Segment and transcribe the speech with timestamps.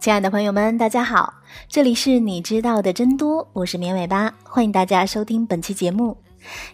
[0.00, 1.34] 亲爱的朋友们，大家好，
[1.68, 6.16] 这里是你知道的真多，我是绵尾巴，欢迎大家收听本期节目，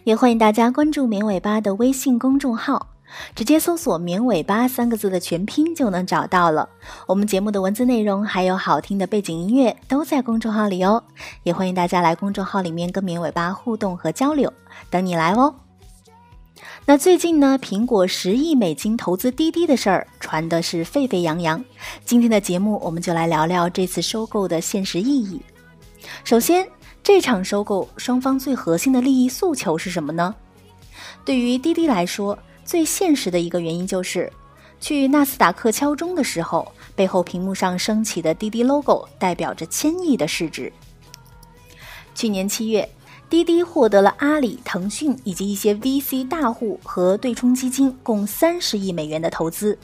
[0.03, 2.87] 也欢迎大家关注绵尾巴的微信公众号，
[3.35, 6.69] 直接搜索“绵尾巴”三个字的全拼就能找到了。
[7.07, 11.03] 我们节目的文字内容还有好听的背景音乐都在公众号里哦，
[11.43, 14.51] 也欢迎大家来公众号里面跟绵尾巴互动和交流，
[14.89, 15.53] 等你来哦。
[16.85, 21.63] 那最近呢，苹果十亿美金投资滴滴的事儿传的是沸沸扬扬。
[22.03, 25.39] 今天的节目，我们就来聊聊这次收购的现实意义。
[26.23, 26.67] 首先，
[27.03, 30.33] 这场收购双方最核心的利益诉求是什么呢？
[31.23, 34.31] 对于滴滴来说，最现实的一个原因就是，
[34.79, 40.71] 去纳斯达克敲钟的时候，背后屏幕上升起的滴滴 logo 代表着千亿的市值。
[42.15, 42.89] 去年七月，
[43.29, 49.77] 滴滴获得了阿里、腾讯以及一些 VC 大户和对冲基金共三十亿美元的投资，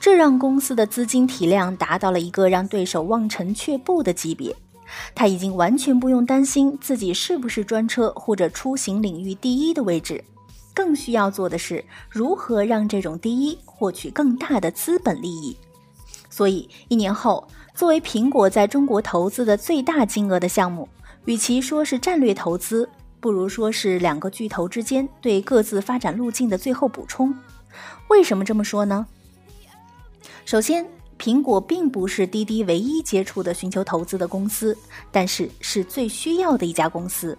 [0.00, 4.56] 这让公司的资金体量达到了一个让对手望尘却步的级别。
[5.14, 10.24] 他已经完全不用担心自己是不是专车或者出行领域第一的位置，
[10.72, 15.54] 更需要做的是如何让这种第一获取更大的资本利益。
[16.30, 20.88] 所以，一年后，作为苹果在中国投资的最大金额的项目，
[21.26, 22.88] 与其说是战略投资，
[23.20, 27.34] 不如说是两个巨头之间对各自发展路径的最后补充。
[28.08, 29.06] 为什么这么说呢？
[30.44, 30.86] 首先，
[31.18, 34.76] 苹果并不是滴滴唯一接触的寻求投资的公司，
[35.10, 37.36] 但是是最需要的一家公司。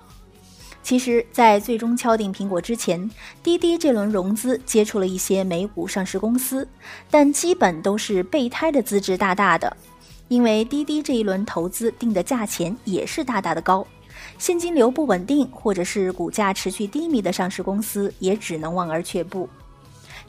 [0.83, 3.09] 其实，在最终敲定苹果之前，
[3.41, 6.67] 滴滴这轮融资接触了一些美股上市公司，
[7.09, 9.75] 但基本都是备胎的资质大大的。
[10.27, 13.85] 因为滴滴这一轮投资定的价钱也是大大的高，
[14.37, 19.47] 现金流不稳定或者是股价持续低迷的上市公司也只能望而却步。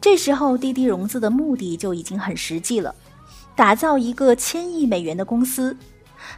[0.01, 2.95] 这时候，滴滴融资的目的就已经很实际了，
[3.57, 5.77] 打造一个千亿美元的公司，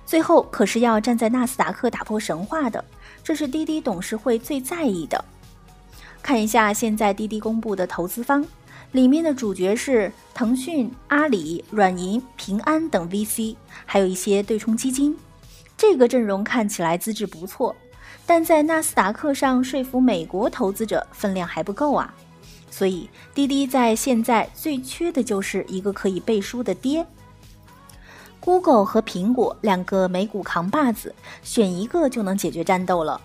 [0.06, 2.82] 最后可是要站在纳斯达克打破神话的，
[3.22, 5.22] 这是滴滴董事会最在意的。
[6.22, 8.42] 看一下现在滴滴公布的投资方。
[8.92, 13.54] 里面的主角是腾讯、阿里、软银、平安等 VC，
[13.86, 15.16] 还有一些对冲基金。
[15.76, 17.74] 这个阵容看起来资质不错，
[18.26, 22.12] 但在纳斯达克上说服美国投资者分量还不够啊。
[22.68, 27.06] 所以滴滴在现在最缺的就是一个可以背书的爹。
[28.40, 33.20] Google 和苹果两个美股扛把子，选一个就能解决战斗了。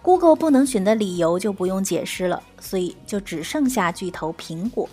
[0.00, 4.88] Google 不能选的理由就不用解释了，所以就只剩下巨头苹果。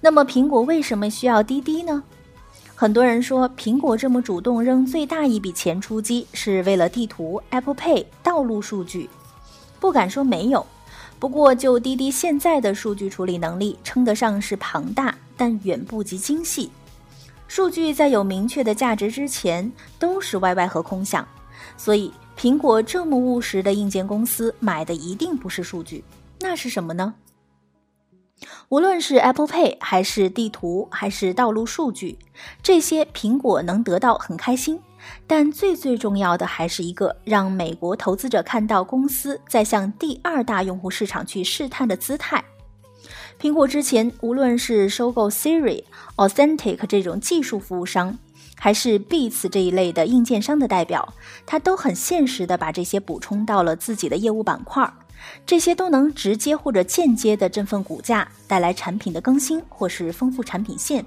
[0.00, 2.02] 那么苹果为什么需要滴滴呢？
[2.76, 9.08] 很多人说苹果这么主动扔最大一笔钱出击，是为了地图、Apple Pay、道路数据。
[9.78, 10.66] 不敢说没有，
[11.18, 16.70] 不过就滴滴现在的数据处理能力，称得上是庞大，但远不及精细。
[17.46, 21.26] 数据在有明确的价值之前，都是 YY 和空想，
[21.76, 26.02] 所以苹果这么务实的硬件公司买的一定不是数据，
[26.40, 27.14] 那是什么呢？
[28.68, 32.18] 无论是 Apple Pay 还是地图还是道路数据，
[32.62, 34.80] 这些苹果能得到很开心。
[35.26, 42.42] 但最最重要的还是一个让美国投资者看到公司在向第二大用户市场去试探的姿态。
[43.38, 45.84] 苹果之前无论是收购 Siri、
[46.16, 48.18] Authentic 这种技术服务商，
[48.56, 51.12] 还是 Beats 这一类的硬件商的代表，
[51.44, 54.94] 它都很现实的把这些补充到了自己的业务板块儿。
[55.46, 61.04] 这些都能直接或者间接的振奋股价，带来产品的更新或是丰富产品线。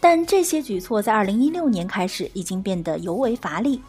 [0.00, 3.82] 但这些举措在二零一六年开始已经变得尤为乏力，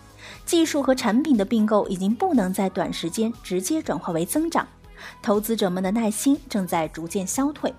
[0.46, 4.68] 技术和产品的并购已经不能在短时间直接转化为增长，
[5.22, 7.72] 投资者们的耐心正在逐渐消退。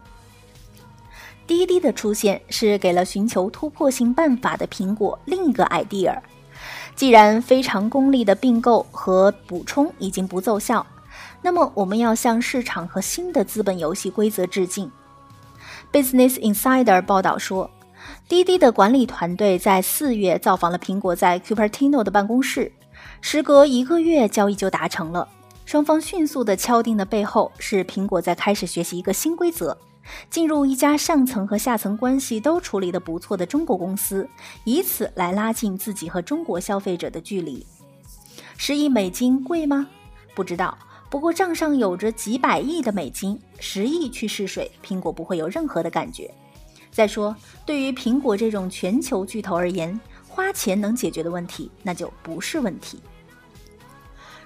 [1.46, 6.16] 滴滴的出现是给了寻求突破性办法的苹果另一个 idea。
[6.94, 10.86] 既然非常功利的并购和补充已经不奏效。
[11.42, 14.90] 那么，我们要向市场和新的资本游戏规则致敬。
[15.90, 17.70] Business Insider 报道说，
[18.28, 22.70] 滴滴的管理团队在四月造访了苹果在 Cupertino 的办公室，
[23.20, 25.26] 时隔一个月，交易就达成了。
[25.64, 29.76] 双方迅速的敲定的背后是苹果在开始学习一个新规则，
[30.28, 34.28] 进入一家上层和下层关系都处理得不错的中国公司，
[34.64, 37.64] 以此来拉近自己和中国消费者的距离。
[38.56, 39.86] 十亿美金贵吗？
[40.34, 40.76] 不知道。
[41.10, 46.32] 不过账上有着几百亿的美金，十亿去试水，苹果不会有任何的感觉。
[46.92, 47.34] 再说，
[47.66, 49.98] 对于苹果这种全球巨头而言，
[50.28, 53.00] 花钱能解决的问题，那就不是问题。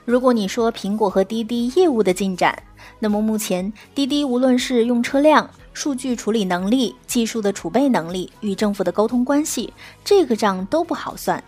[0.06, 2.62] 如果你说苹果和滴滴业务的进展，
[2.98, 9.72] 那么目前滴滴无论是用车量、数据处理能力、技术的储备能力与政府的沟通关系，
[10.02, 11.42] 这个账都不好算，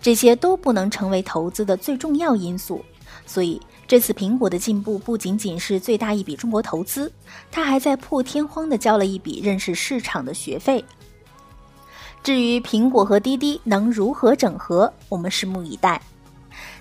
[0.00, 2.82] 这些都不能成为投资的最重要因素。
[3.24, 7.12] 所以这次苹果的进步不仅仅是最大一笔中国投资，
[7.52, 10.84] 它还在破天荒地交了一笔认识市场的学费。
[12.22, 16.00] 至于苹果和滴滴能如何整合，我们拭目以待。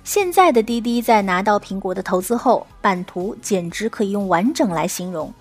[0.03, 5.31] 现在的滴滴在拿到苹果的投资后，版图简直可以用完整来形容。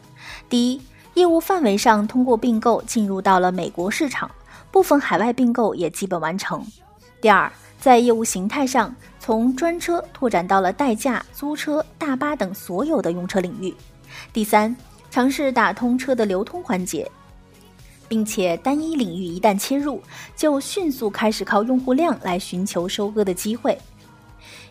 [0.51, 0.81] 第一，
[1.15, 4.31] 业务范围上通过并购进入到了美国市场，
[4.71, 6.63] 部分海外并购也基本完成。
[7.23, 7.51] 第二，
[7.81, 8.95] 在业务形态上，
[9.27, 13.75] 从专车拓展到了代驾、租车、大巴等所有的用车领域。
[14.35, 14.77] 第三，
[15.11, 17.11] 尝试打通车的流通环节，
[18.07, 20.03] 并且单一领域一旦切入，
[20.37, 23.79] 就迅速开始靠用户量来寻求收割的机会。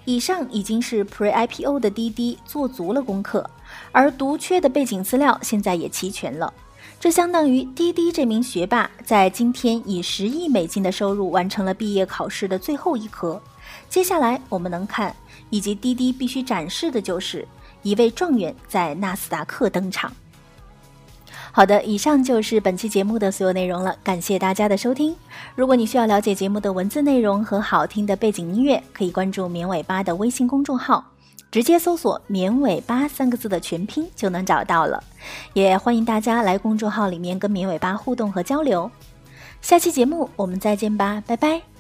[0.06, 3.50] 以上已经是 Pre-IPO 的滴滴做足了功课，
[3.92, 6.54] 而独缺的背景资料现在也齐全了。
[7.00, 13.42] 这相当于滴滴这名学霸在今天以十亿美金的收入完成了毕业考试的最后一科。
[13.90, 15.16] 接下来我们能看，
[15.50, 17.48] 以及滴滴必须展示的就是
[17.82, 20.12] 一位状元在纳斯达克登场。
[21.52, 25.16] 好的，以上就是本期节目的所有内容了，感谢大家的收听。
[25.56, 31.06] 如果你需要了解节目的文字内容和好听的背景音乐，可以关注绵尾巴的微信公众号，
[31.52, 35.04] 直接搜索“绵尾巴”三个字的全拼就能找到了。
[35.54, 38.90] 也欢迎大家来公众号里面跟绵尾巴互动和交流。
[39.62, 41.73] 下期节目我们再见吧，拜拜。